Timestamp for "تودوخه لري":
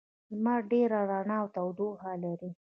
1.55-2.49